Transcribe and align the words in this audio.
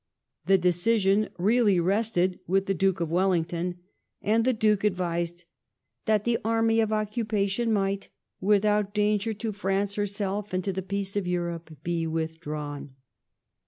The 0.47 0.57
decision 0.57 1.29
really 1.37 1.79
rested 1.79 2.39
with 2.47 2.65
the 2.65 2.73
Duke 2.73 3.01
of 3.01 3.11
Wellington, 3.11 3.75
and 4.19 4.43
the 4.43 4.51
Duke 4.51 4.83
advised 4.83 5.45
that 6.05 6.23
the" 6.23 6.39
army 6.53 6.79
of 6.79 6.91
occupation 6.91 7.71
might, 7.71 8.09
without 8.39 8.95
danger 8.95 9.31
to 9.35 9.51
France 9.51 9.93
herself 9.93 10.53
and 10.53 10.63
to 10.63 10.73
the 10.73 10.81
peace 10.81 11.15
of 11.15 11.27
Europe, 11.27 11.77
be 11.83 12.07
withdrawn 12.07 12.95